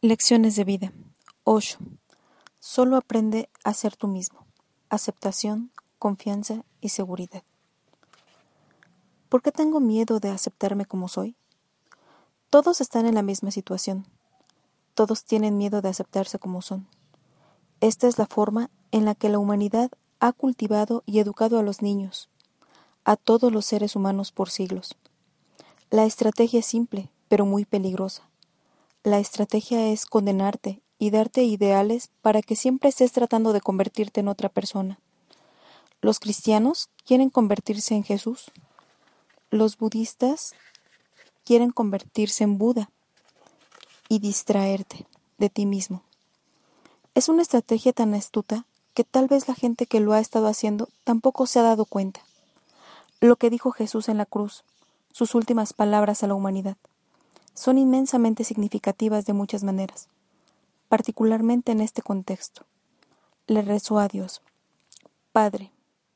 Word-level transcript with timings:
Lecciones 0.00 0.54
de 0.54 0.62
vida. 0.62 0.92
8. 1.42 1.78
Solo 2.60 2.96
aprende 2.96 3.50
a 3.64 3.74
ser 3.74 3.96
tú 3.96 4.06
mismo. 4.06 4.46
Aceptación, 4.88 5.72
confianza 5.98 6.64
y 6.80 6.90
seguridad. 6.90 7.42
¿Por 9.28 9.42
qué 9.42 9.50
tengo 9.50 9.80
miedo 9.80 10.20
de 10.20 10.30
aceptarme 10.30 10.86
como 10.86 11.08
soy? 11.08 11.34
Todos 12.50 12.80
están 12.80 13.04
en 13.06 13.16
la 13.16 13.22
misma 13.22 13.50
situación. 13.50 14.06
Todos 14.94 15.24
tienen 15.24 15.58
miedo 15.58 15.82
de 15.82 15.88
aceptarse 15.88 16.38
como 16.38 16.62
son. 16.62 16.86
Esta 17.80 18.06
es 18.06 18.16
la 18.16 18.26
forma 18.26 18.70
en 18.92 19.04
la 19.04 19.16
que 19.16 19.28
la 19.28 19.40
humanidad 19.40 19.90
ha 20.20 20.32
cultivado 20.32 21.02
y 21.04 21.18
educado 21.18 21.58
a 21.58 21.64
los 21.64 21.82
niños, 21.82 22.28
a 23.04 23.16
todos 23.16 23.50
los 23.50 23.66
seres 23.66 23.96
humanos 23.96 24.30
por 24.30 24.50
siglos. 24.50 24.94
La 25.90 26.04
estrategia 26.04 26.60
es 26.60 26.66
simple, 26.66 27.10
pero 27.32 27.46
muy 27.46 27.64
peligrosa. 27.64 28.28
La 29.04 29.18
estrategia 29.18 29.86
es 29.88 30.04
condenarte 30.04 30.82
y 30.98 31.08
darte 31.08 31.42
ideales 31.44 32.10
para 32.20 32.42
que 32.42 32.56
siempre 32.56 32.90
estés 32.90 33.10
tratando 33.10 33.54
de 33.54 33.62
convertirte 33.62 34.20
en 34.20 34.28
otra 34.28 34.50
persona. 34.50 34.98
Los 36.02 36.20
cristianos 36.20 36.90
quieren 37.06 37.30
convertirse 37.30 37.94
en 37.94 38.04
Jesús. 38.04 38.50
Los 39.48 39.78
budistas 39.78 40.52
quieren 41.42 41.70
convertirse 41.70 42.44
en 42.44 42.58
Buda 42.58 42.90
y 44.10 44.18
distraerte 44.18 45.06
de 45.38 45.48
ti 45.48 45.64
mismo. 45.64 46.02
Es 47.14 47.30
una 47.30 47.40
estrategia 47.40 47.94
tan 47.94 48.12
astuta 48.12 48.66
que 48.92 49.04
tal 49.04 49.26
vez 49.26 49.48
la 49.48 49.54
gente 49.54 49.86
que 49.86 50.00
lo 50.00 50.12
ha 50.12 50.20
estado 50.20 50.48
haciendo 50.48 50.90
tampoco 51.02 51.46
se 51.46 51.60
ha 51.60 51.62
dado 51.62 51.86
cuenta. 51.86 52.20
Lo 53.22 53.36
que 53.36 53.48
dijo 53.48 53.72
Jesús 53.72 54.10
en 54.10 54.18
la 54.18 54.26
cruz, 54.26 54.64
sus 55.12 55.34
últimas 55.34 55.72
palabras 55.72 56.22
a 56.22 56.26
la 56.26 56.34
humanidad 56.34 56.76
son 57.54 57.78
inmensamente 57.78 58.44
significativas 58.44 59.26
de 59.26 59.32
muchas 59.32 59.64
maneras, 59.64 60.08
particularmente 60.88 61.72
en 61.72 61.80
este 61.80 62.02
contexto. 62.02 62.64
Le 63.46 63.62
rezó 63.62 63.98
a 63.98 64.08
Dios, 64.08 64.42
Padre, 65.32 65.72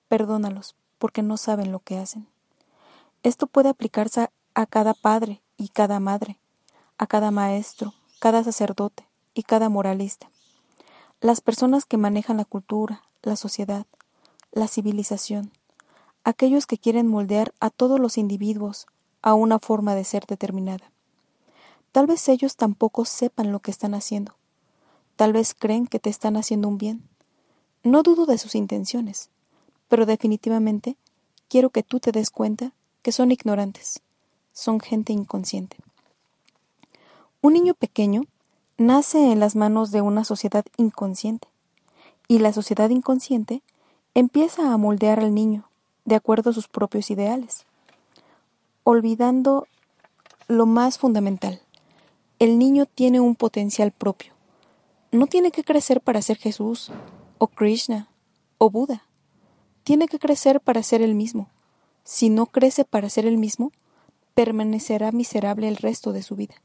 perdónalos, 0.08 0.76
porque 0.98 1.22
no 1.22 1.36
saben 1.36 1.72
lo 1.72 1.80
que 1.80 1.98
hacen. 1.98 2.28
Esto 3.22 3.46
puede 3.46 3.70
aplicarse 3.70 4.30
a 4.54 4.66
cada 4.66 4.94
padre 4.94 5.42
y 5.56 5.68
cada 5.68 6.00
madre, 6.00 6.38
a 6.98 7.06
cada 7.06 7.30
maestro, 7.30 7.94
cada 8.20 8.44
sacerdote 8.44 9.06
y 9.34 9.42
cada 9.42 9.68
moralista. 9.68 10.30
Las 11.20 11.40
personas 11.40 11.86
que 11.86 11.96
manejan 11.96 12.36
la 12.36 12.44
cultura, 12.44 13.02
la 13.22 13.36
sociedad, 13.36 13.86
la 14.52 14.68
civilización, 14.68 15.50
aquellos 16.24 16.66
que 16.66 16.78
quieren 16.78 17.06
moldear 17.06 17.54
a 17.58 17.70
todos 17.70 17.98
los 17.98 18.18
individuos 18.18 18.86
a 19.22 19.34
una 19.34 19.58
forma 19.58 19.94
de 19.94 20.04
ser 20.04 20.26
determinada. 20.26 20.90
Tal 21.97 22.06
vez 22.06 22.28
ellos 22.28 22.56
tampoco 22.56 23.06
sepan 23.06 23.52
lo 23.52 23.61
que 23.61 23.70
están 23.70 23.94
haciendo. 23.94 24.34
Tal 25.16 25.33
vez 25.33 25.55
creen 25.55 25.86
que 25.86 25.98
te 25.98 26.11
están 26.11 26.36
haciendo 26.36 26.69
un 26.69 26.77
bien. 26.77 27.03
No 27.84 28.03
dudo 28.03 28.27
de 28.27 28.36
sus 28.36 28.55
intenciones, 28.55 29.30
pero 29.88 30.04
definitivamente 30.04 30.98
quiero 31.48 31.70
que 31.70 31.82
tú 31.82 31.98
te 31.98 32.12
des 32.12 32.28
cuenta 32.28 32.72
que 33.00 33.12
son 33.12 33.32
ignorantes, 33.32 34.03
son 34.53 34.78
gente 34.78 35.15
inconsciente. 35.15 35.78
Un 37.41 37.54
niño 37.54 37.72
pequeño 37.72 38.25
nace 38.76 39.32
en 39.32 39.41
las 39.41 39.56
manos 39.56 39.91
de 39.91 40.03
una 40.03 40.25
sociedad 40.25 40.66
inconsciente, 40.76 41.49
y 42.28 42.41
la 42.41 42.53
sociedad 42.53 42.91
inconsciente 42.91 43.62
empieza 44.12 44.70
a 44.70 44.76
moldear 44.76 45.19
al 45.19 45.32
niño 45.32 45.70
de 46.04 46.16
acuerdo 46.16 46.50
a 46.50 46.53
sus 46.53 46.69
propios 46.69 47.10
ideales, 47.10 47.65
olvidando 48.84 49.66
lo 50.47 50.66
más 50.66 50.99
fundamental, 50.99 51.62
el 52.38 52.58
niño 52.58 52.84
tiene 52.84 53.20
un 53.20 53.34
potencial 53.34 53.92
propio. 53.92 54.34
No 55.10 55.26
tiene 55.26 55.50
que 55.50 55.64
crecer 55.64 56.02
para 56.02 56.20
ser 56.20 56.36
Jesús, 56.36 56.91
o 57.38 57.47
Krishna, 57.47 58.10
o 58.58 58.70
Buda. 58.70 59.06
Tiene 59.84 60.06
que 60.06 60.19
crecer 60.19 60.60
para 60.60 60.82
ser 60.82 61.00
el 61.00 61.14
mismo. 61.14 61.48
Si 62.04 62.28
no 62.28 62.46
crece 62.46 62.84
para 62.84 63.08
ser 63.08 63.25
el 63.25 63.38
mismo, 63.38 63.72
permanecerá 64.34 65.12
miserable 65.12 65.66
el 65.66 65.76
resto 65.76 66.12
de 66.12 66.22
su 66.22 66.36
vida. 66.36 66.56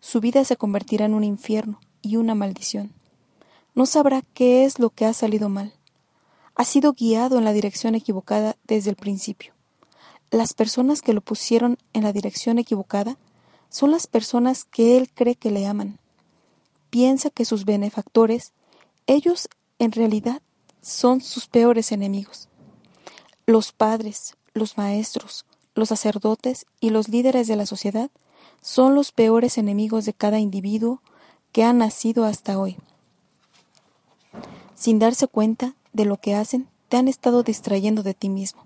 Su 0.00 0.20
vida 0.20 0.44
se 0.44 0.56
convertirá 0.56 1.06
en 1.06 1.14
un 1.14 1.24
infierno 1.24 1.80
y 2.02 2.16
una 2.16 2.34
maldición. 2.34 2.92
No 3.74 3.86
sabrá 3.86 4.22
qué 4.34 4.64
es 4.64 4.78
lo 4.78 4.90
que 4.90 5.06
ha 5.06 5.14
salido 5.14 5.48
mal. 5.48 5.72
Ha 6.54 6.64
sido 6.64 6.92
guiado 6.92 7.38
en 7.38 7.44
la 7.44 7.52
dirección 7.52 7.94
equivocada 7.94 8.56
desde 8.64 8.90
el 8.90 8.96
principio. 8.96 9.54
Las 10.30 10.52
personas 10.52 11.00
que 11.00 11.14
lo 11.14 11.22
pusieron 11.22 11.78
en 11.94 12.02
la 12.02 12.12
dirección 12.12 12.58
equivocada 12.58 13.16
son 13.68 13.90
las 13.90 14.06
personas 14.06 14.64
que 14.64 14.96
él 14.96 15.10
cree 15.12 15.34
que 15.34 15.50
le 15.50 15.66
aman. 15.66 15.98
Piensa 16.90 17.30
que 17.30 17.44
sus 17.44 17.64
benefactores, 17.64 18.52
ellos 19.06 19.48
en 19.78 19.92
realidad 19.92 20.42
son 20.80 21.20
sus 21.20 21.46
peores 21.46 21.92
enemigos. 21.92 22.48
Los 23.46 23.72
padres, 23.72 24.36
los 24.54 24.76
maestros, 24.76 25.44
los 25.74 25.90
sacerdotes 25.90 26.66
y 26.80 26.90
los 26.90 27.08
líderes 27.08 27.46
de 27.46 27.56
la 27.56 27.66
sociedad 27.66 28.10
son 28.60 28.94
los 28.94 29.12
peores 29.12 29.58
enemigos 29.58 30.04
de 30.04 30.14
cada 30.14 30.38
individuo 30.38 31.00
que 31.52 31.64
ha 31.64 31.72
nacido 31.72 32.24
hasta 32.24 32.58
hoy. 32.58 32.76
Sin 34.74 34.98
darse 34.98 35.26
cuenta 35.26 35.74
de 35.92 36.04
lo 36.04 36.18
que 36.18 36.34
hacen, 36.34 36.68
te 36.88 36.96
han 36.96 37.08
estado 37.08 37.42
distrayendo 37.42 38.02
de 38.02 38.14
ti 38.14 38.28
mismo. 38.28 38.64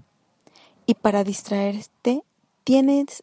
Y 0.86 0.94
para 0.94 1.24
distraerte, 1.24 2.22
tienes 2.64 3.22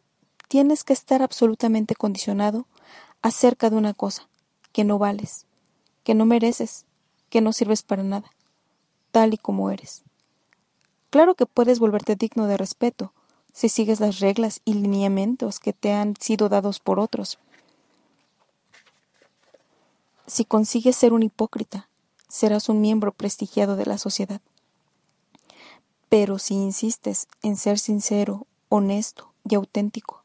tienes 0.50 0.82
que 0.82 0.92
estar 0.92 1.22
absolutamente 1.22 1.94
condicionado 1.94 2.66
acerca 3.22 3.70
de 3.70 3.76
una 3.76 3.94
cosa, 3.94 4.28
que 4.72 4.82
no 4.82 4.98
vales, 4.98 5.46
que 6.02 6.12
no 6.12 6.26
mereces, 6.26 6.86
que 7.28 7.40
no 7.40 7.52
sirves 7.52 7.84
para 7.84 8.02
nada, 8.02 8.32
tal 9.12 9.32
y 9.32 9.38
como 9.38 9.70
eres. 9.70 10.02
Claro 11.10 11.36
que 11.36 11.46
puedes 11.46 11.78
volverte 11.78 12.16
digno 12.16 12.48
de 12.48 12.56
respeto 12.56 13.12
si 13.52 13.68
sigues 13.68 14.00
las 14.00 14.18
reglas 14.18 14.60
y 14.64 14.74
lineamientos 14.74 15.60
que 15.60 15.72
te 15.72 15.92
han 15.92 16.16
sido 16.16 16.48
dados 16.48 16.80
por 16.80 16.98
otros. 16.98 17.38
Si 20.26 20.44
consigues 20.44 20.96
ser 20.96 21.12
un 21.12 21.22
hipócrita, 21.22 21.88
serás 22.28 22.68
un 22.68 22.80
miembro 22.80 23.12
prestigiado 23.12 23.76
de 23.76 23.86
la 23.86 23.98
sociedad. 23.98 24.40
Pero 26.08 26.40
si 26.40 26.54
insistes 26.54 27.28
en 27.40 27.56
ser 27.56 27.78
sincero, 27.78 28.48
honesto 28.68 29.32
y 29.48 29.54
auténtico, 29.54 30.19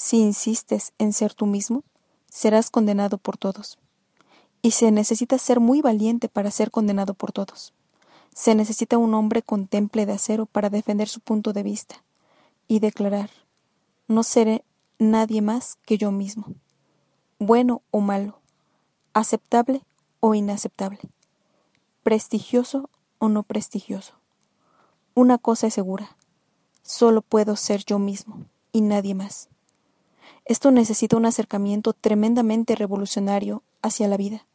si 0.00 0.16
insistes 0.16 0.94
en 0.96 1.12
ser 1.12 1.34
tú 1.34 1.44
mismo, 1.44 1.84
serás 2.26 2.70
condenado 2.70 3.18
por 3.18 3.36
todos. 3.36 3.78
Y 4.62 4.70
se 4.70 4.90
necesita 4.90 5.36
ser 5.36 5.60
muy 5.60 5.82
valiente 5.82 6.30
para 6.30 6.50
ser 6.50 6.70
condenado 6.70 7.12
por 7.12 7.32
todos. 7.32 7.74
Se 8.34 8.54
necesita 8.54 8.96
un 8.96 9.12
hombre 9.12 9.42
con 9.42 9.66
temple 9.66 10.06
de 10.06 10.14
acero 10.14 10.46
para 10.46 10.70
defender 10.70 11.06
su 11.06 11.20
punto 11.20 11.52
de 11.52 11.62
vista 11.62 12.02
y 12.66 12.78
declarar 12.78 13.28
no 14.08 14.22
seré 14.22 14.64
nadie 14.98 15.42
más 15.42 15.76
que 15.84 15.98
yo 15.98 16.10
mismo, 16.12 16.46
bueno 17.38 17.82
o 17.90 18.00
malo, 18.00 18.38
aceptable 19.12 19.84
o 20.20 20.34
inaceptable, 20.34 21.00
prestigioso 22.02 22.88
o 23.18 23.28
no 23.28 23.42
prestigioso. 23.42 24.14
Una 25.12 25.36
cosa 25.36 25.66
es 25.66 25.74
segura, 25.74 26.16
solo 26.82 27.20
puedo 27.20 27.54
ser 27.54 27.84
yo 27.84 27.98
mismo 27.98 28.46
y 28.72 28.80
nadie 28.80 29.14
más. 29.14 29.50
Esto 30.50 30.72
necesita 30.72 31.16
un 31.16 31.26
acercamiento 31.26 31.92
tremendamente 31.92 32.74
revolucionario 32.74 33.62
hacia 33.82 34.08
la 34.08 34.16
vida. 34.16 34.48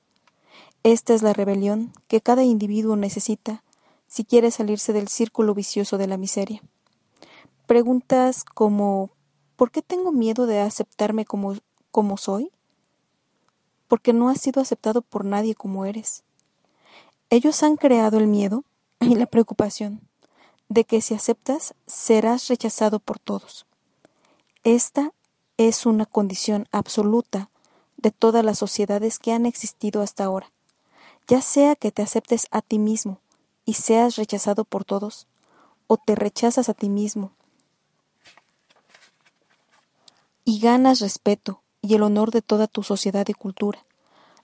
Esta 0.83 1.13
es 1.13 1.21
la 1.21 1.31
rebelión 1.31 1.93
que 2.09 2.19
cada 2.19 2.43
individuo 2.43 2.97
necesita 2.97 3.63
si 4.05 4.25
quiere 4.25 4.51
salirse 4.51 4.91
del 4.91 5.07
círculo 5.07 5.53
vicioso 5.53 5.97
de 5.97 6.07
la 6.07 6.17
miseria. 6.17 6.61
Preguntas 7.65 8.43
como 8.43 9.09
¿por 9.55 9.71
qué 9.71 9.81
tengo 9.81 10.11
miedo 10.11 10.47
de 10.47 10.59
aceptarme 10.59 11.23
como, 11.23 11.55
como 11.91 12.17
soy? 12.17 12.51
Porque 13.87 14.11
no 14.11 14.27
has 14.27 14.41
sido 14.41 14.61
aceptado 14.61 15.01
por 15.01 15.23
nadie 15.23 15.55
como 15.55 15.85
eres. 15.85 16.25
Ellos 17.29 17.63
han 17.63 17.77
creado 17.77 18.17
el 18.17 18.27
miedo 18.27 18.65
y 18.99 19.15
la 19.15 19.27
preocupación 19.27 20.01
de 20.67 20.83
que 20.83 20.99
si 20.99 21.13
aceptas 21.13 21.73
serás 21.87 22.49
rechazado 22.49 22.99
por 22.99 23.17
todos. 23.17 23.65
Esta 24.65 25.13
es 25.57 25.85
una 25.85 26.05
condición 26.05 26.67
absoluta 26.71 27.49
de 27.97 28.11
todas 28.11 28.43
las 28.43 28.59
sociedades 28.59 29.19
que 29.19 29.31
han 29.33 29.45
existido 29.45 30.01
hasta 30.01 30.25
ahora, 30.25 30.51
ya 31.27 31.41
sea 31.41 31.75
que 31.75 31.91
te 31.91 32.01
aceptes 32.01 32.47
a 32.51 32.61
ti 32.61 32.79
mismo 32.79 33.19
y 33.65 33.73
seas 33.73 34.15
rechazado 34.15 34.63
por 34.65 34.85
todos, 34.85 35.27
o 35.87 35.97
te 35.97 36.15
rechazas 36.15 36.69
a 36.69 36.73
ti 36.73 36.89
mismo 36.89 37.31
y 40.45 40.59
ganas 40.59 40.99
respeto 40.99 41.61
y 41.81 41.95
el 41.95 42.03
honor 42.03 42.31
de 42.31 42.41
toda 42.41 42.67
tu 42.67 42.83
sociedad 42.83 43.27
y 43.27 43.33
cultura. 43.33 43.85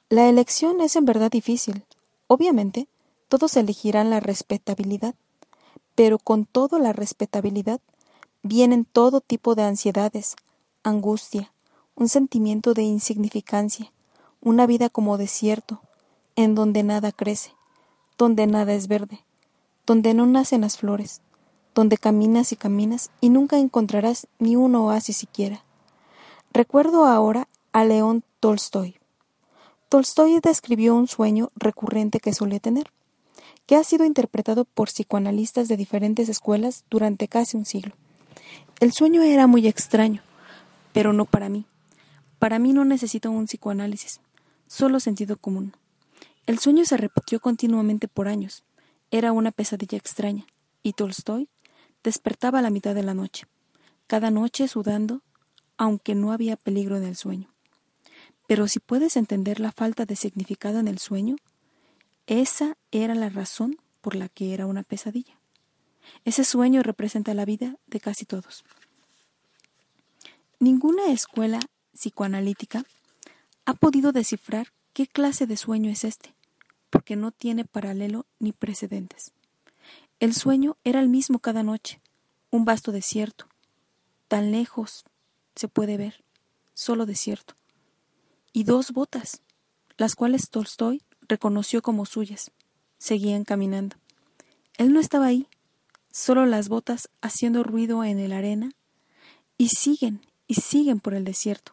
La 0.09 0.27
elección 0.27 0.81
es 0.81 0.95
en 0.95 1.05
verdad 1.05 1.31
difícil. 1.31 1.85
Obviamente, 2.27 2.87
todos 3.29 3.55
elegirán 3.55 4.09
la 4.09 4.19
respetabilidad, 4.19 5.15
pero 5.95 6.19
con 6.19 6.45
toda 6.45 6.79
la 6.79 6.91
respetabilidad 6.91 7.79
vienen 8.43 8.85
todo 8.85 9.21
tipo 9.21 9.55
de 9.55 9.63
ansiedades, 9.63 10.35
angustia, 10.83 11.51
un 11.95 12.09
sentimiento 12.09 12.73
de 12.73 12.83
insignificancia, 12.83 13.91
una 14.41 14.65
vida 14.65 14.89
como 14.89 15.17
desierto, 15.17 15.81
en 16.35 16.55
donde 16.55 16.83
nada 16.83 17.11
crece, 17.11 17.53
donde 18.17 18.47
nada 18.47 18.73
es 18.73 18.87
verde, 18.87 19.23
donde 19.85 20.13
no 20.13 20.25
nacen 20.25 20.61
las 20.61 20.77
flores, 20.77 21.21
donde 21.75 21.97
caminas 21.97 22.51
y 22.51 22.55
caminas 22.55 23.11
y 23.21 23.29
nunca 23.29 23.57
encontrarás 23.57 24.27
ni 24.39 24.55
un 24.55 24.75
oasis 24.75 25.17
siquiera. 25.17 25.63
Recuerdo 26.53 27.05
ahora 27.05 27.47
a 27.71 27.85
León 27.85 28.23
Tolstoy. 28.39 28.95
Tolstoy 29.89 30.39
describió 30.39 30.95
un 30.95 31.07
sueño 31.07 31.49
recurrente 31.55 32.19
que 32.19 32.33
solía 32.33 32.59
tener, 32.59 32.91
que 33.65 33.75
ha 33.75 33.83
sido 33.83 34.05
interpretado 34.05 34.65
por 34.65 34.89
psicoanalistas 34.89 35.67
de 35.67 35.77
diferentes 35.77 36.29
escuelas 36.29 36.83
durante 36.89 37.27
casi 37.27 37.57
un 37.57 37.65
siglo. 37.65 37.93
El 38.79 38.93
sueño 38.93 39.21
era 39.21 39.47
muy 39.47 39.67
extraño, 39.67 40.21
pero 40.93 41.13
no 41.13 41.25
para 41.25 41.49
mí. 41.49 41.65
Para 42.39 42.59
mí 42.59 42.73
no 42.73 42.85
necesito 42.85 43.29
un 43.31 43.45
psicoanálisis, 43.45 44.19
solo 44.67 44.99
sentido 44.99 45.37
común. 45.37 45.73
El 46.47 46.59
sueño 46.59 46.85
se 46.85 46.97
repitió 46.97 47.39
continuamente 47.39 48.07
por 48.07 48.27
años. 48.27 48.63
Era 49.11 49.31
una 49.31 49.51
pesadilla 49.51 49.97
extraña, 49.97 50.45
y 50.83 50.93
Tolstoy 50.93 51.49
despertaba 52.03 52.59
a 52.59 52.61
la 52.61 52.69
mitad 52.69 52.95
de 52.95 53.03
la 53.03 53.13
noche, 53.13 53.45
cada 54.07 54.31
noche 54.31 54.67
sudando, 54.67 55.21
aunque 55.77 56.15
no 56.15 56.31
había 56.31 56.55
peligro 56.55 56.97
en 56.97 57.03
el 57.03 57.15
sueño. 57.15 57.53
Pero 58.47 58.67
si 58.67 58.79
puedes 58.79 59.17
entender 59.17 59.59
la 59.59 59.71
falta 59.71 60.05
de 60.05 60.15
significado 60.15 60.79
en 60.79 60.87
el 60.87 60.99
sueño, 60.99 61.35
esa 62.27 62.77
era 62.91 63.15
la 63.15 63.29
razón 63.29 63.77
por 64.01 64.15
la 64.15 64.29
que 64.29 64.53
era 64.53 64.65
una 64.65 64.83
pesadilla. 64.83 65.39
Ese 66.25 66.43
sueño 66.43 66.83
representa 66.83 67.33
la 67.33 67.45
vida 67.45 67.77
de 67.87 67.99
casi 67.99 68.25
todos. 68.25 68.63
Ninguna 70.61 71.11
escuela 71.11 71.59
psicoanalítica 71.91 72.85
ha 73.65 73.73
podido 73.73 74.11
descifrar 74.11 74.67
qué 74.93 75.07
clase 75.07 75.47
de 75.47 75.57
sueño 75.57 75.89
es 75.89 76.03
este, 76.03 76.35
porque 76.91 77.15
no 77.15 77.31
tiene 77.31 77.65
paralelo 77.65 78.27
ni 78.37 78.51
precedentes. 78.51 79.31
El 80.19 80.35
sueño 80.35 80.77
era 80.83 80.99
el 80.99 81.09
mismo 81.09 81.39
cada 81.39 81.63
noche, 81.63 81.99
un 82.51 82.63
vasto 82.63 82.91
desierto, 82.91 83.47
tan 84.27 84.51
lejos 84.51 85.03
se 85.55 85.67
puede 85.67 85.97
ver, 85.97 86.23
solo 86.75 87.07
desierto, 87.07 87.55
y 88.53 88.63
dos 88.63 88.91
botas, 88.91 89.41
las 89.97 90.13
cuales 90.13 90.51
Tolstoy 90.51 91.01
reconoció 91.21 91.81
como 91.81 92.05
suyas, 92.05 92.51
seguían 92.99 93.45
caminando. 93.45 93.95
Él 94.77 94.93
no 94.93 94.99
estaba 94.99 95.25
ahí, 95.25 95.47
solo 96.11 96.45
las 96.45 96.69
botas 96.69 97.09
haciendo 97.19 97.63
ruido 97.63 98.03
en 98.03 98.29
la 98.29 98.37
arena, 98.37 98.69
y 99.57 99.69
siguen 99.69 100.21
y 100.51 100.55
siguen 100.55 100.99
por 100.99 101.13
el 101.13 101.23
desierto. 101.23 101.71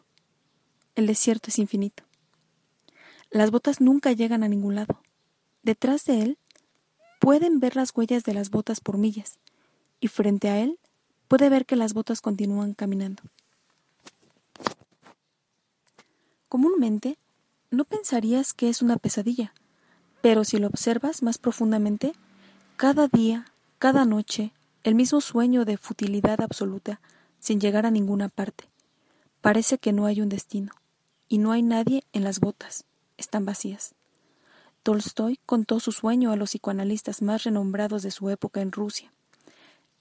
El 0.95 1.05
desierto 1.05 1.49
es 1.49 1.59
infinito. 1.59 2.03
Las 3.29 3.51
botas 3.51 3.81
nunca 3.81 4.13
llegan 4.13 4.41
a 4.41 4.47
ningún 4.47 4.75
lado. 4.75 5.01
Detrás 5.63 6.05
de 6.05 6.21
él 6.21 6.37
pueden 7.19 7.59
ver 7.59 7.75
las 7.75 7.91
huellas 7.93 8.23
de 8.23 8.33
las 8.33 8.51
botas 8.51 8.79
por 8.79 8.97
millas, 8.97 9.37
y 9.99 10.07
frente 10.07 10.47
a 10.47 10.61
él 10.61 10.79
puede 11.27 11.49
ver 11.49 11.65
que 11.65 11.75
las 11.75 11.93
botas 11.93 12.21
continúan 12.21 12.73
caminando. 12.73 13.21
Comúnmente, 16.47 17.17
no 17.71 17.83
pensarías 17.83 18.53
que 18.53 18.69
es 18.69 18.81
una 18.81 18.95
pesadilla, 18.95 19.53
pero 20.21 20.45
si 20.45 20.57
lo 20.57 20.67
observas 20.67 21.21
más 21.21 21.37
profundamente, 21.37 22.13
cada 22.77 23.09
día, 23.09 23.51
cada 23.77 24.05
noche, 24.05 24.53
el 24.85 24.95
mismo 24.95 25.19
sueño 25.19 25.65
de 25.65 25.75
futilidad 25.75 26.39
absoluta, 26.39 27.01
sin 27.41 27.59
llegar 27.59 27.85
a 27.85 27.91
ninguna 27.91 28.29
parte. 28.29 28.68
Parece 29.41 29.77
que 29.77 29.93
no 29.93 30.05
hay 30.05 30.21
un 30.21 30.29
destino, 30.29 30.73
y 31.29 31.37
no 31.37 31.51
hay 31.51 31.61
nadie 31.61 32.03
en 32.11 32.23
las 32.23 32.39
botas, 32.39 32.83
están 33.17 33.45
vacías. 33.45 33.93
Tolstoy 34.83 35.39
contó 35.45 35.79
su 35.79 35.91
sueño 35.91 36.31
a 36.31 36.35
los 36.35 36.51
psicoanalistas 36.51 37.21
más 37.21 37.43
renombrados 37.43 38.01
de 38.01 38.11
su 38.11 38.29
época 38.29 38.61
en 38.61 38.71
Rusia. 38.71 39.11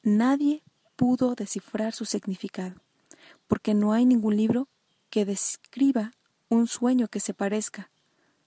Nadie 0.02 0.62
pudo 0.96 1.34
descifrar 1.34 1.92
su 1.92 2.04
significado, 2.04 2.76
porque 3.46 3.74
no 3.74 3.92
hay 3.92 4.06
ningún 4.06 4.36
libro 4.36 4.66
que 5.10 5.24
describa 5.24 6.12
un 6.48 6.66
sueño 6.66 7.08
que 7.08 7.20
se 7.20 7.34
parezca, 7.34 7.90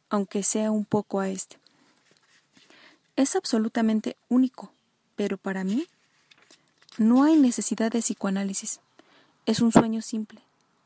aunque 0.09 0.43
sea 0.43 0.71
un 0.71 0.85
poco 0.85 1.19
a 1.19 1.29
este. 1.29 1.57
Es 3.15 3.35
absolutamente 3.35 4.17
único, 4.29 4.73
pero 5.15 5.37
para 5.37 5.63
mí 5.63 5.85
no 6.97 7.23
hay 7.23 7.35
necesidad 7.35 7.91
de 7.91 7.99
psicoanálisis. 7.99 8.79
Es 9.45 9.61
un 9.61 9.71
sueño 9.71 10.01
simple, 10.01 10.41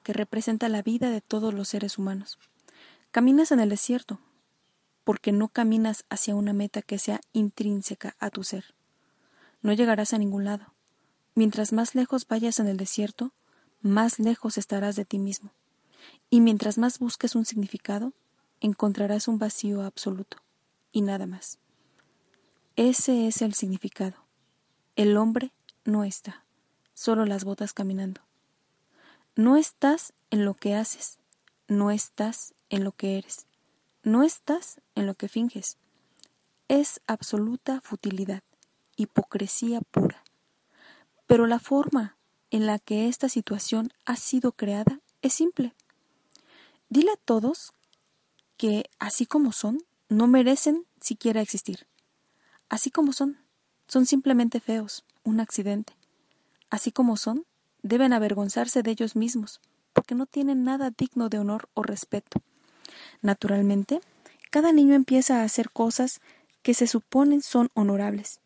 que 0.06 0.14
representa 0.14 0.70
la 0.70 0.84
vida 0.84 1.10
de 1.10 1.20
todos 1.20 1.52
los 1.52 1.68
seres 1.68 1.98
humanos. 1.98 2.38
Caminas 3.10 3.52
en 3.52 3.60
el 3.60 3.70
desierto, 3.70 4.20
porque 5.04 5.32
no 5.32 5.48
caminas 5.48 6.06
hacia 6.12 6.36
una 6.36 6.54
meta 6.54 6.84
que 6.84 7.00
sea 7.00 7.22
intrínseca 7.34 8.16
a 8.20 8.30
tu 8.30 8.44
ser. 8.44 8.76
No 9.64 9.74
llegarás 9.74 10.14
a 10.14 10.20
ningún 10.20 10.46
lado. 10.46 10.76
Mientras 11.34 11.74
más 11.74 11.96
lejos 11.96 12.28
vayas 12.28 12.60
en 12.60 12.68
el 12.68 12.78
desierto, 12.78 13.32
más 13.82 14.20
lejos 14.20 14.60
estarás 14.60 14.96
de 14.96 15.06
ti 15.06 15.18
mismo. 15.18 15.50
Y 16.30 16.40
mientras 16.40 16.78
más 16.78 17.00
busques 17.00 17.34
un 17.34 17.46
significado, 17.46 18.14
encontrarás 18.62 19.28
un 19.28 19.40
vacío 19.40 19.82
absoluto, 19.82 20.38
y 20.92 21.02
nada 21.02 21.26
más. 21.26 21.58
Ese 22.76 23.26
es 23.26 23.42
el 23.42 23.56
significado. 23.56 24.18
El 24.96 25.18
hombre 25.18 25.52
no 25.84 26.04
está, 26.04 26.46
solo 26.94 27.26
las 27.26 27.44
botas 27.44 27.74
caminando. 27.74 28.22
No 29.38 29.58
estás 29.58 30.14
en 30.30 30.46
lo 30.46 30.54
que 30.54 30.76
haces, 30.76 31.20
no 31.68 31.92
estás 31.92 32.54
en 32.70 32.86
lo 32.86 32.94
que 32.94 33.18
eres, 33.18 33.48
no 34.02 34.24
estás 34.24 34.80
en 34.96 35.08
lo 35.08 35.16
que 35.16 35.28
finges. 35.28 35.78
Es 36.70 37.02
absoluta 37.06 37.82
futilidad, 37.82 38.44
hipocresía 38.96 39.82
pura. 39.82 40.24
Pero 41.28 41.48
la 41.48 41.60
forma 41.60 42.18
en 42.50 42.66
la 42.66 42.80
que 42.80 43.10
esta 43.10 43.28
situación 43.28 43.92
ha 44.06 44.16
sido 44.16 44.54
creada 44.54 45.02
es 45.22 45.34
simple. 45.34 45.76
Dile 46.88 47.12
a 47.12 47.18
todos 47.18 47.74
que, 48.56 48.90
así 49.00 49.26
como 49.26 49.52
son, 49.52 49.84
no 50.08 50.28
merecen 50.28 50.86
siquiera 51.02 51.42
existir. 51.42 51.88
Así 52.70 52.90
como 52.90 53.12
son, 53.12 53.38
son 53.90 54.06
simplemente 54.06 54.62
feos, 54.62 55.04
un 55.24 55.42
accidente. 55.42 55.98
Así 56.70 56.94
como 56.94 57.18
son, 57.18 57.46
deben 57.86 58.14
avergonzarse 58.14 58.82
de 58.82 58.90
ellos 58.90 59.16
mismos, 59.16 59.62
porque 59.94 60.16
no 60.16 60.26
tienen 60.26 60.64
nada 60.64 60.90
digno 60.90 61.30
de 61.30 61.38
honor 61.38 61.70
o 61.76 61.84
respeto. 61.84 62.42
Naturalmente, 63.22 64.02
cada 64.50 64.72
niño 64.72 64.96
empieza 64.96 65.40
a 65.40 65.44
hacer 65.44 65.70
cosas 65.70 66.20
que 66.64 66.74
se 66.74 66.88
suponen 66.88 67.44
son 67.44 67.70
honorables. 67.76 68.40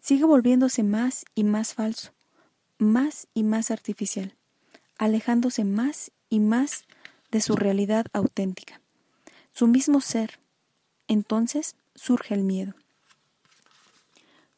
Sigue 0.00 0.24
volviéndose 0.24 0.84
más 0.84 1.24
y 1.34 1.42
más 1.42 1.74
falso, 1.74 2.12
más 2.78 3.26
y 3.34 3.42
más 3.42 3.72
artificial, 3.72 4.36
alejándose 4.96 5.64
más 5.64 6.12
y 6.30 6.38
más 6.38 6.84
de 7.32 7.40
su 7.40 7.56
realidad 7.56 8.06
auténtica, 8.12 8.80
su 9.52 9.66
mismo 9.66 10.00
ser. 10.00 10.38
Entonces 11.08 11.74
surge 11.96 12.34
el 12.34 12.44
miedo. 12.44 12.74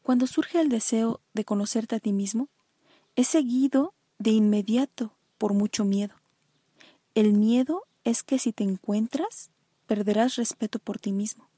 Cuando 0.03 0.27
surge 0.27 0.61
el 0.61 0.69
deseo 0.69 1.21
de 1.33 1.47
conocerte 1.47 1.97
a 1.97 2.01
ti 2.01 2.13
mismo, 2.13 2.49
es 3.15 3.29
seguido 3.29 3.95
de 4.19 4.31
inmediato 4.31 5.13
por 5.39 5.53
mucho 5.53 5.85
miedo. 5.85 6.15
El 7.15 7.33
miedo 7.33 7.83
es 8.05 8.23
que 8.23 8.39
si 8.39 8.53
te 8.53 8.65
encuentras, 8.65 9.51
perderás 9.87 10.37
respeto 10.37 10.79
por 10.79 10.99
ti 10.99 11.13
mismo, 11.13 11.49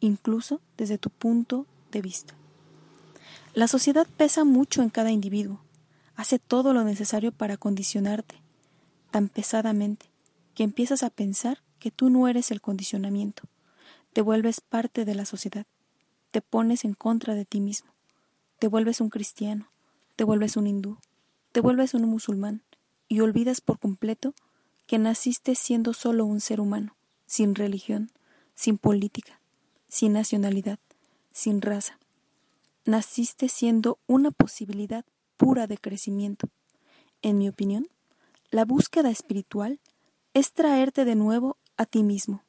incluso 0.00 0.60
desde 0.76 0.98
tu 0.98 1.10
punto 1.10 1.66
de 1.90 2.02
vista. 2.02 2.34
La 3.54 3.68
sociedad 3.68 4.06
pesa 4.16 4.44
mucho 4.44 4.82
en 4.82 4.90
cada 4.90 5.10
individuo, 5.10 5.60
hace 6.14 6.38
todo 6.38 6.72
lo 6.72 6.84
necesario 6.84 7.32
para 7.32 7.56
condicionarte, 7.56 8.42
tan 9.10 9.28
pesadamente, 9.28 10.10
que 10.54 10.62
empiezas 10.62 11.02
a 11.02 11.10
pensar 11.10 11.62
que 11.78 11.90
tú 11.90 12.10
no 12.10 12.28
eres 12.28 12.50
el 12.50 12.60
condicionamiento, 12.60 13.44
te 14.12 14.22
vuelves 14.22 14.60
parte 14.60 15.04
de 15.04 15.14
la 15.14 15.24
sociedad, 15.24 15.66
te 16.30 16.40
pones 16.40 16.84
en 16.84 16.94
contra 16.94 17.34
de 17.34 17.44
ti 17.44 17.60
mismo, 17.60 17.90
te 18.58 18.68
vuelves 18.68 19.00
un 19.00 19.10
cristiano, 19.10 19.70
te 20.16 20.24
vuelves 20.24 20.56
un 20.56 20.66
hindú, 20.66 20.98
te 21.56 21.62
vuelves 21.62 21.94
un 21.94 22.02
musulmán, 22.02 22.62
y 23.08 23.20
olvidas 23.20 23.62
por 23.62 23.78
completo 23.78 24.34
que 24.86 24.98
naciste 24.98 25.54
siendo 25.54 25.94
solo 25.94 26.26
un 26.26 26.42
ser 26.42 26.60
humano, 26.60 26.98
sin 27.24 27.54
religión, 27.54 28.10
sin 28.54 28.76
política, 28.76 29.40
sin 29.88 30.12
nacionalidad, 30.12 30.78
sin 31.32 31.62
raza. 31.62 31.98
Naciste 32.84 33.48
siendo 33.48 33.98
una 34.06 34.32
posibilidad 34.32 35.06
pura 35.38 35.66
de 35.66 35.78
crecimiento. 35.78 36.50
En 37.22 37.38
mi 37.38 37.48
opinión, 37.48 37.88
la 38.50 38.66
búsqueda 38.66 39.08
espiritual 39.08 39.80
es 40.34 40.52
traerte 40.52 41.06
de 41.06 41.14
nuevo 41.14 41.56
a 41.78 41.86
ti 41.86 42.02
mismo, 42.02 42.44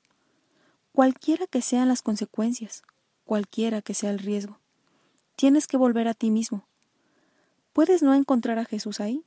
cualquiera 0.91 1.47
que 1.47 1.61
sean 1.61 1.87
las 1.87 2.01
consecuencias, 2.01 2.83
cualquiera 3.23 3.81
que 3.81 3.93
sea 3.93 4.09
el 4.09 4.19
riesgo. 4.19 4.59
Tienes 5.37 5.65
que 5.65 5.77
volver 5.77 6.09
a 6.09 6.13
ti 6.13 6.29
mismo. 6.29 6.67
¿Puedes 7.77 8.01
no 8.01 8.15
encontrar 8.15 8.57
a 8.57 8.65
Jesús 8.65 8.99
ahí? 8.99 9.23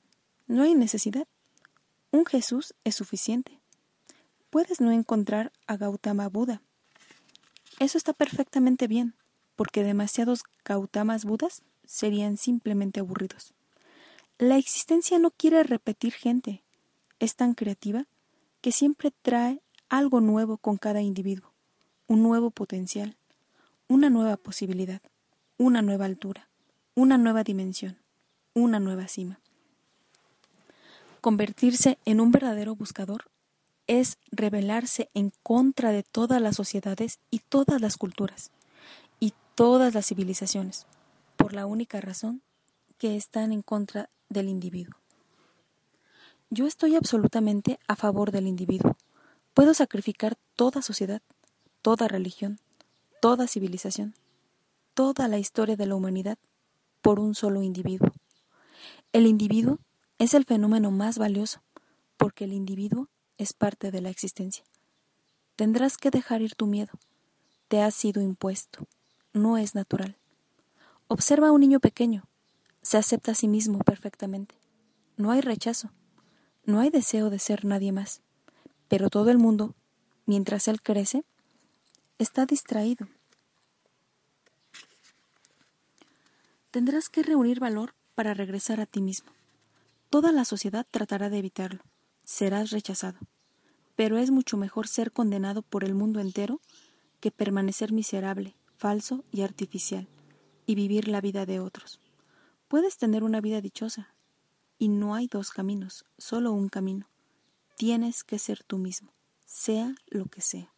No 0.48 0.64
hay 0.64 0.74
necesidad. 0.74 1.28
Un 2.10 2.26
Jesús 2.26 2.74
es 2.82 2.96
suficiente. 2.96 3.60
Puedes 4.50 4.80
no 4.80 4.90
encontrar 4.90 5.52
a 5.68 5.76
Gautama 5.76 6.28
Buda. 6.28 6.60
Eso 7.78 7.96
está 7.96 8.12
perfectamente 8.12 8.88
bien, 8.88 9.14
porque 9.54 9.84
demasiados 9.84 10.42
Gautamas 10.64 11.24
Budas 11.24 11.62
serían 11.84 12.36
simplemente 12.38 12.98
aburridos. 12.98 13.54
La 14.36 14.56
existencia 14.56 15.20
no 15.20 15.30
quiere 15.30 15.62
repetir 15.62 16.12
gente. 16.12 16.64
Es 17.20 17.36
tan 17.36 17.54
creativa 17.54 18.08
que 18.62 18.72
siempre 18.72 19.12
trae 19.22 19.62
algo 19.88 20.20
nuevo 20.20 20.58
con 20.58 20.76
cada 20.76 21.02
individuo, 21.02 21.52
un 22.08 22.24
nuevo 22.24 22.50
potencial, 22.50 23.16
una 23.86 24.10
nueva 24.10 24.36
posibilidad, 24.36 25.02
una 25.56 25.82
nueva 25.82 26.06
altura, 26.06 26.48
una 26.96 27.16
nueva 27.16 27.44
dimensión, 27.44 28.00
una 28.54 28.80
nueva 28.80 29.08
cima. 29.08 29.40
Convertirse 31.20 31.98
en 32.04 32.20
un 32.20 32.32
verdadero 32.32 32.74
buscador 32.74 33.30
es 33.86 34.18
rebelarse 34.30 35.10
en 35.14 35.32
contra 35.42 35.92
de 35.92 36.02
todas 36.02 36.40
las 36.40 36.56
sociedades 36.56 37.18
y 37.30 37.40
todas 37.40 37.80
las 37.80 37.96
culturas 37.96 38.50
y 39.18 39.34
todas 39.54 39.94
las 39.94 40.06
civilizaciones, 40.06 40.86
por 41.36 41.52
la 41.52 41.66
única 41.66 42.00
razón 42.00 42.42
que 42.98 43.16
están 43.16 43.52
en 43.52 43.62
contra 43.62 44.08
del 44.28 44.48
individuo. 44.48 44.94
Yo 46.50 46.66
estoy 46.66 46.96
absolutamente 46.96 47.78
a 47.86 47.96
favor 47.96 48.30
del 48.30 48.46
individuo. 48.46 48.96
Puedo 49.54 49.74
sacrificar 49.74 50.36
toda 50.56 50.82
sociedad, 50.82 51.22
toda 51.82 52.08
religión, 52.08 52.58
toda 53.20 53.46
civilización, 53.46 54.14
toda 54.94 55.28
la 55.28 55.38
historia 55.38 55.76
de 55.76 55.86
la 55.86 55.94
humanidad 55.94 56.38
por 57.02 57.20
un 57.20 57.34
solo 57.34 57.62
individuo. 57.62 58.10
El 59.12 59.26
individuo 59.26 59.78
es 60.18 60.34
el 60.34 60.44
fenómeno 60.44 60.90
más 60.90 61.18
valioso, 61.18 61.62
porque 62.16 62.44
el 62.44 62.52
individuo 62.52 63.08
es 63.38 63.52
parte 63.52 63.90
de 63.90 64.00
la 64.00 64.10
existencia. 64.10 64.64
Tendrás 65.56 65.96
que 65.96 66.10
dejar 66.10 66.42
ir 66.42 66.54
tu 66.54 66.66
miedo. 66.66 66.92
Te 67.68 67.82
ha 67.82 67.90
sido 67.90 68.22
impuesto. 68.22 68.86
No 69.32 69.58
es 69.58 69.74
natural. 69.74 70.16
Observa 71.08 71.48
a 71.48 71.52
un 71.52 71.60
niño 71.60 71.80
pequeño. 71.80 72.24
Se 72.82 72.98
acepta 72.98 73.32
a 73.32 73.34
sí 73.34 73.48
mismo 73.48 73.78
perfectamente. 73.80 74.54
No 75.16 75.30
hay 75.30 75.40
rechazo. 75.40 75.90
No 76.64 76.80
hay 76.80 76.90
deseo 76.90 77.30
de 77.30 77.38
ser 77.38 77.64
nadie 77.64 77.92
más. 77.92 78.22
Pero 78.88 79.10
todo 79.10 79.30
el 79.30 79.38
mundo, 79.38 79.74
mientras 80.26 80.68
él 80.68 80.82
crece, 80.82 81.24
está 82.18 82.46
distraído. 82.46 83.08
Tendrás 86.70 87.08
que 87.08 87.22
reunir 87.22 87.60
valor 87.60 87.94
para 88.20 88.34
regresar 88.34 88.82
a 88.82 88.84
ti 88.84 89.00
mismo. 89.00 89.32
Toda 90.10 90.30
la 90.30 90.44
sociedad 90.44 90.86
tratará 90.90 91.30
de 91.30 91.38
evitarlo. 91.38 91.80
Serás 92.22 92.70
rechazado. 92.70 93.18
Pero 93.96 94.18
es 94.18 94.30
mucho 94.30 94.58
mejor 94.58 94.88
ser 94.88 95.10
condenado 95.10 95.62
por 95.62 95.84
el 95.84 95.94
mundo 95.94 96.20
entero 96.20 96.60
que 97.20 97.30
permanecer 97.30 97.92
miserable, 97.92 98.54
falso 98.76 99.24
y 99.32 99.40
artificial, 99.40 100.06
y 100.66 100.74
vivir 100.74 101.08
la 101.08 101.22
vida 101.22 101.46
de 101.46 101.60
otros. 101.60 101.98
Puedes 102.68 102.98
tener 102.98 103.24
una 103.24 103.40
vida 103.40 103.62
dichosa, 103.62 104.12
y 104.78 104.88
no 104.88 105.14
hay 105.14 105.26
dos 105.26 105.50
caminos, 105.50 106.04
solo 106.18 106.52
un 106.52 106.68
camino. 106.68 107.06
Tienes 107.78 108.22
que 108.22 108.38
ser 108.38 108.62
tú 108.64 108.76
mismo, 108.76 109.14
sea 109.46 109.94
lo 110.08 110.26
que 110.26 110.42
sea. 110.42 110.70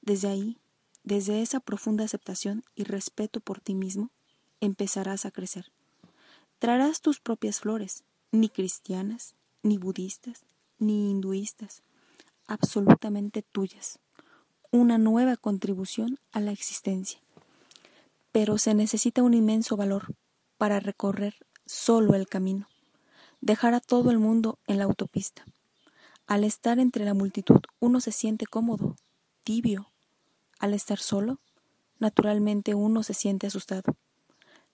Desde 0.00 0.28
ahí, 0.28 0.58
desde 1.02 1.42
esa 1.42 1.58
profunda 1.58 2.04
aceptación 2.04 2.62
y 2.76 2.84
respeto 2.84 3.40
por 3.40 3.58
ti 3.58 3.74
mismo, 3.74 4.12
empezarás 4.60 5.26
a 5.26 5.32
crecer. 5.32 5.72
Traerás 6.62 7.00
tus 7.00 7.18
propias 7.18 7.58
flores, 7.58 8.04
ni 8.30 8.48
cristianas, 8.48 9.34
ni 9.64 9.78
budistas, 9.78 10.44
ni 10.78 11.10
hinduistas, 11.10 11.82
absolutamente 12.46 13.42
tuyas, 13.42 13.98
una 14.70 14.96
nueva 14.96 15.36
contribución 15.36 16.20
a 16.30 16.38
la 16.38 16.52
existencia. 16.52 17.18
Pero 18.30 18.58
se 18.58 18.74
necesita 18.74 19.24
un 19.24 19.34
inmenso 19.34 19.76
valor 19.76 20.14
para 20.56 20.78
recorrer 20.78 21.34
solo 21.66 22.14
el 22.14 22.28
camino, 22.28 22.68
dejar 23.40 23.74
a 23.74 23.80
todo 23.80 24.12
el 24.12 24.20
mundo 24.20 24.60
en 24.68 24.78
la 24.78 24.84
autopista. 24.84 25.44
Al 26.28 26.44
estar 26.44 26.78
entre 26.78 27.04
la 27.04 27.12
multitud 27.12 27.58
uno 27.80 28.00
se 28.00 28.12
siente 28.12 28.46
cómodo, 28.46 28.94
tibio. 29.42 29.88
Al 30.60 30.74
estar 30.74 31.00
solo, 31.00 31.40
naturalmente 31.98 32.76
uno 32.76 33.02
se 33.02 33.14
siente 33.14 33.48
asustado. 33.48 33.96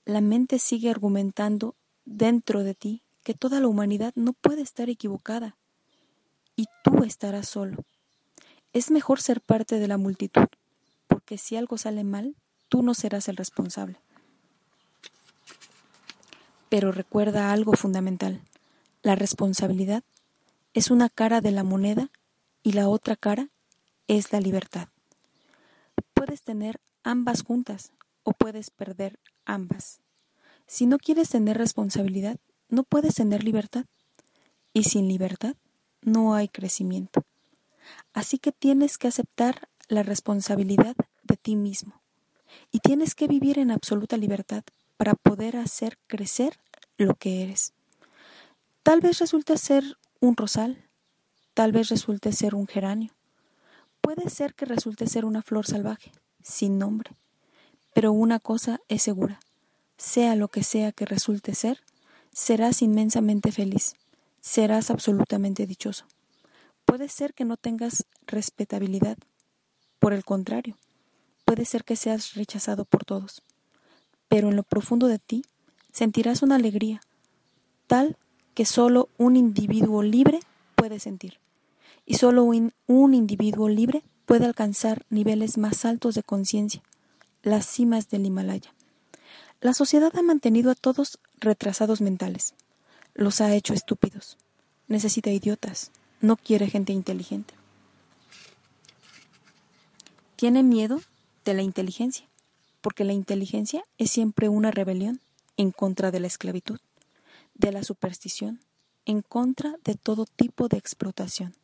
La 0.09 0.23
mente 0.23 0.59
sigue 0.59 0.89
argumentando 0.89 1.77
dentro 2.07 2.65
de 2.65 2.75
ti 2.75 3.03
que 3.25 3.35
toda 3.35 3.61
la 3.61 3.69
humanidad 3.69 4.15
no 4.17 4.33
puede 4.33 4.63
estar 4.63 4.89
equivocada 4.89 5.59
y 6.57 6.65
tú 6.83 7.05
estarás 7.05 7.47
solo. 7.47 7.85
Es 8.73 8.91
mejor 8.91 9.21
ser 9.21 9.43
parte 9.43 9.79
de 9.79 9.87
la 9.87 9.99
multitud, 9.99 10.47
porque 11.09 11.37
si 11.37 11.57
algo 11.57 11.77
sale 11.77 12.05
mal, 12.05 12.37
tú 12.71 12.83
no 12.83 12.95
serás 12.95 13.29
el 13.29 13.37
responsable. 13.37 14.01
Pero 16.71 16.91
recuerda 16.91 17.53
algo 17.53 17.75
fundamental. 17.75 18.41
La 19.03 19.15
responsabilidad 19.15 20.05
es 20.73 20.91
una 20.91 21.11
cara 21.11 21.43
de 21.43 21.51
la 21.51 21.65
moneda 21.65 22.09
y 22.63 22.73
la 22.73 22.89
otra 22.89 23.15
cara 23.15 23.51
es 24.07 24.33
la 24.33 24.41
libertad. 24.41 24.89
Puedes 26.15 26.41
tener 26.41 26.81
ambas 27.03 27.43
juntas 27.43 27.93
o 28.29 28.33
puedes 28.33 28.69
perder 28.69 29.19
ambas. 29.47 30.01
Si 30.67 30.85
no 30.85 30.99
quieres 30.99 31.31
tener 31.31 31.57
responsabilidad, 31.57 32.37
no 32.69 32.83
puedes 32.83 33.15
tener 33.15 33.43
libertad. 33.43 33.87
Y 34.75 34.85
sin 34.85 35.09
libertad 35.09 35.57
no 36.03 36.35
hay 36.35 36.49
crecimiento. 36.49 37.25
Así 38.13 38.37
que 38.37 38.53
tienes 38.53 38.99
que 38.99 39.09
aceptar 39.09 39.71
la 39.89 40.03
responsabilidad 40.03 40.95
de 41.23 41.39
ti 41.39 41.57
mismo. 41.57 42.03
Y 42.71 42.81
tienes 42.81 43.15
que 43.15 43.29
vivir 43.29 43.59
en 43.59 43.71
absoluta 43.71 44.19
libertad 44.19 44.63
para 44.99 45.15
poder 45.15 45.57
hacer 45.57 45.97
crecer 46.07 46.61
lo 46.99 47.15
que 47.15 47.43
eres. 47.43 47.73
Tal 48.83 49.01
vez 49.01 49.21
resulte 49.21 49.57
ser 49.57 49.97
un 50.21 50.37
rosal, 50.37 50.85
tal 51.55 51.73
vez 51.73 51.89
resulte 51.89 52.33
ser 52.33 52.55
un 52.55 52.67
geranio, 52.67 53.15
puede 54.03 54.29
ser 54.29 54.53
que 54.53 54.67
resulte 54.67 55.07
ser 55.07 55.25
una 55.25 55.41
flor 55.41 55.67
salvaje, 55.67 56.13
sin 56.43 56.79
nombre, 56.79 57.13
pero 57.95 58.13
una 58.13 58.39
cosa 58.39 58.81
es 58.89 59.03
segura, 59.03 59.41
sea 59.97 60.37
lo 60.37 60.49
que 60.49 60.63
sea 60.63 60.93
que 60.93 61.05
resulte 61.05 61.55
ser, 61.55 61.81
serás 62.33 62.83
inmensamente 62.83 63.53
feliz, 63.53 63.97
serás 64.41 64.91
absolutamente 64.91 65.67
dichoso. 65.67 66.05
Puede 66.85 67.09
ser 67.09 67.35
que 67.35 67.45
no 67.45 67.57
tengas 67.57 68.07
respetabilidad, 68.27 69.19
por 69.99 70.13
el 70.13 70.25
contrario, 70.25 70.77
puede 71.45 71.65
ser 71.65 71.85
que 71.85 71.97
seas 71.97 72.35
rechazado 72.35 72.85
por 72.85 73.05
todos, 73.05 73.43
pero 74.29 74.49
en 74.49 74.57
lo 74.57 74.63
profundo 74.63 75.07
de 75.09 75.19
ti 75.19 75.45
sentirás 75.93 76.43
una 76.43 76.57
alegría, 76.57 77.01
tal 77.87 78.17
que 78.55 78.65
solo 78.65 79.09
un 79.19 79.37
individuo 79.37 80.03
libre 80.03 80.41
puede 80.77 81.01
sentir, 81.01 81.39
y 82.07 82.15
solo 82.15 82.45
un, 82.45 82.73
individuo 83.15 83.69
libre 83.69 84.03
puede 84.27 84.47
alcanzar 84.47 85.05
niveles 85.11 85.59
más 85.59 85.85
altos 85.85 86.15
de 86.15 86.23
conciencia, 86.23 86.83
las 87.49 87.67
cimas 87.67 88.09
del 88.09 88.27
Himalaya. 88.27 88.73
La 89.61 89.75
sociedad 89.75 90.13
ha 90.17 90.23
mantenido 90.23 90.71
a 90.71 90.75
todos 90.75 91.19
retrasados 91.41 92.01
mentales. 92.01 92.55
Los 93.15 93.41
ha 93.41 93.55
hecho 93.55 93.75
estúpidos. 93.75 94.37
Necesita 94.87 95.31
idiotas. 95.31 95.91
No 96.21 96.37
quiere 96.37 96.69
gente 96.69 96.93
inteligente. 96.93 97.55
Tiene 100.37 100.63
miedo 100.63 101.01
de 101.45 101.55
la 101.55 101.63
inteligencia, 101.63 102.29
porque 102.81 103.05
la 103.05 103.13
inteligencia 103.13 103.85
es 103.99 104.11
siempre 104.11 104.49
una 104.49 104.71
rebelión 104.71 105.21
en 105.57 105.73
contra 105.73 106.13
de 106.13 106.21
la 106.21 106.29
esclavitud, 106.29 106.79
de 107.55 107.73
la 107.73 107.83
superstición, 107.83 108.61
en 109.05 109.23
contra 109.23 109.77
de 109.85 109.97
todo 109.97 110.27
tipo 110.27 110.69
de 110.69 110.77
explotación, 110.77 111.55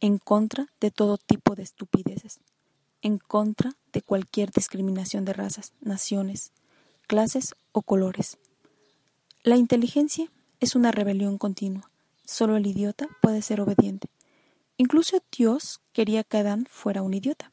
en 0.00 0.18
contra 0.18 0.66
de 0.80 0.90
todo 0.90 1.16
tipo 1.18 1.54
de 1.54 1.62
estupideces, 1.62 2.40
en 3.02 3.18
contra 3.18 3.74
de 3.92 4.02
cualquier 4.02 4.50
discriminación 4.50 5.24
de 5.24 5.32
razas, 5.34 5.72
naciones, 5.80 6.52
clases 7.06 7.54
o 7.72 7.82
colores. 7.82 8.38
La 9.42 9.56
inteligencia 9.56 10.30
es 10.60 10.74
una 10.74 10.92
rebelión 10.92 11.36
continua, 11.36 11.90
Solo 12.24 12.56
el 12.56 12.66
idiota 12.66 13.08
puede 13.20 13.42
ser 13.42 13.60
obediente. 13.60 14.08
Incluso 14.76 15.22
Dios 15.36 15.80
quería 15.92 16.24
que 16.24 16.38
Adán 16.38 16.66
fuera 16.70 17.02
un 17.02 17.14
idiota, 17.14 17.50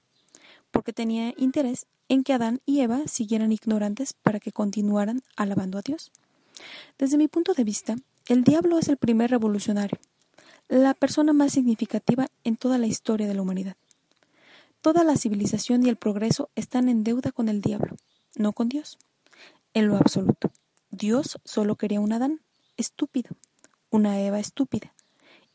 porque 0.72 0.94
tenía 0.94 1.34
interés 1.38 1.86
en 2.08 2.24
que 2.24 2.34
Adán 2.34 2.62
y 2.66 2.82
Eva 2.82 3.02
siguieran 3.08 3.52
ignorantes 3.52 4.14
para 4.14 4.40
que 4.40 4.52
continuaran 4.52 5.22
alabando 5.36 5.78
a 5.78 5.82
Dios. 5.82 6.12
Desde 6.98 7.18
mi 7.18 7.28
punto 7.28 7.54
de 7.54 7.64
vista, 7.64 7.96
el 8.28 8.44
diablo 8.44 8.80
es 8.80 8.88
el 8.90 8.98
primer 8.98 9.32
revolucionario, 9.32 10.00
la 10.68 10.94
persona 10.94 11.34
más 11.34 11.52
significativa 11.54 12.28
en 12.44 12.56
toda 12.56 12.78
la 12.78 12.88
historia 12.88 13.28
de 13.28 13.34
la 13.34 13.42
humanidad. 13.42 13.76
Toda 14.82 15.04
la 15.04 15.18
civilización 15.18 15.86
y 15.86 15.90
el 15.90 15.98
progreso 15.98 16.50
están 16.56 16.88
en 16.88 17.04
deuda 17.04 17.32
con 17.32 17.50
el 17.50 17.60
diablo, 17.60 17.98
no 18.36 18.54
con 18.54 18.70
Dios. 18.70 18.98
En 19.74 19.88
lo 19.88 19.98
absoluto, 19.98 20.52
Dios 20.90 21.38
solo 21.44 21.76
quería 21.76 22.00
un 22.00 22.14
Adán 22.14 22.40
estúpido, 22.78 23.32
una 23.90 24.22
Eva 24.22 24.40
estúpida. 24.40 24.94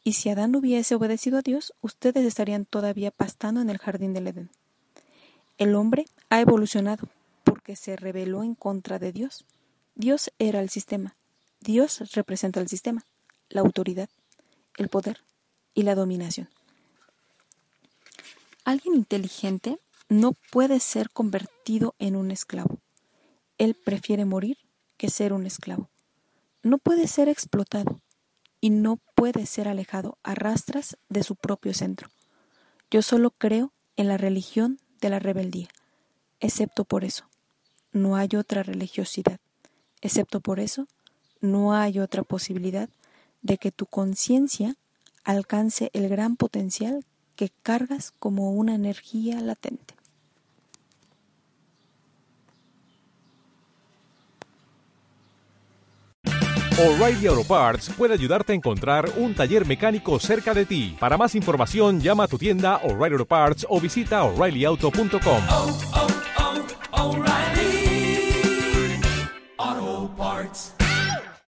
Y 0.03 0.13
si 0.13 0.29
Adán 0.29 0.55
hubiese 0.55 0.95
obedecido 0.95 1.39
a 1.39 1.43
Dios, 1.43 1.73
ustedes 1.81 2.27
estarían 2.27 2.67
todavía 2.67 3.11
pastando 3.11 3.63
en 3.63 3.71
el 3.71 3.79
jardín 3.79 4.13
del 4.13 4.27
Edén. 4.27 4.51
El 5.57 5.75
hombre 5.75 6.05
ha 6.29 6.41
evolucionado 6.41 7.09
porque 7.45 7.77
se 7.77 7.97
rebeló 7.97 8.43
en 8.43 8.55
contra 8.55 8.99
de 8.99 9.13
Dios. 9.13 9.47
Dios 9.95 10.33
era 10.39 10.61
el 10.61 10.69
sistema, 10.69 11.17
Dios 11.61 12.13
representa 12.13 12.61
el 12.61 12.69
sistema, 12.69 13.07
la 13.49 13.63
autoridad, 13.63 14.11
el 14.77 14.89
poder 14.89 15.21
y 15.73 15.85
la 15.85 15.95
dominación. 15.95 16.51
Alguien 18.65 18.95
inteligente 18.95 19.79
no 20.09 20.33
puede 20.51 20.81
ser 20.81 21.11
convertido 21.11 21.95
en 21.99 22.17
un 22.17 22.31
esclavo. 22.31 22.81
Él 23.59 23.75
prefiere 23.75 24.25
morir 24.25 24.57
que 24.97 25.11
ser 25.11 25.33
un 25.33 25.47
esclavo. 25.47 25.91
No 26.63 26.79
puede 26.79 27.07
ser 27.07 27.29
explotado 27.29 28.01
y 28.61 28.71
no 28.71 28.99
puede 29.15 29.45
ser 29.45 29.69
alejado 29.69 30.17
a 30.23 30.35
rastras 30.35 30.97
de 31.11 31.23
su 31.23 31.37
propio 31.37 31.75
centro. 31.75 32.09
Yo 32.91 33.03
solo 33.03 33.31
creo 33.31 33.73
en 33.97 34.09
la 34.09 34.17
religión 34.17 34.81
de 35.01 35.11
la 35.11 35.19
rebeldía. 35.19 35.69
Excepto 36.41 36.85
por 36.85 37.05
eso, 37.05 37.27
no 37.93 38.17
hay 38.17 38.29
otra 38.37 38.63
religiosidad. 38.63 39.41
Excepto 40.01 40.41
por 40.41 40.59
eso, 40.59 40.89
no 41.41 41.75
hay 41.75 41.99
otra 41.99 42.23
posibilidad 42.23 42.89
de 43.43 43.59
que 43.59 43.71
tu 43.71 43.85
conciencia 43.85 44.77
alcance 45.23 45.91
el 45.93 46.09
gran 46.09 46.37
potencial 46.37 47.05
que 47.37 47.51
cargas 47.63 48.13
como 48.19 48.53
una 48.53 48.75
energía 48.75 49.41
latente. 49.41 49.95
O'Reilly 56.77 57.29
Auto 57.29 57.45
Parts 57.45 57.91
puede 57.97 58.15
ayudarte 58.15 58.53
a 58.53 58.57
encontrar 58.57 59.09
un 59.17 59.33
taller 59.33 59.65
mecánico 59.65 60.19
cerca 60.19 60.53
de 60.53 60.67
ti. 60.67 60.97
Para 60.99 61.17
más 61.17 61.37
información, 61.37 62.01
llama 62.01 62.25
a 62.25 62.29
tu 62.29 62.37
tienda 62.37 62.79
O'Reilly 62.79 63.15
Auto 63.15 63.27
Parts 63.27 63.65
o 63.71 63.81
visita 63.81 64.25
oreillyauto.com. 64.25 66.14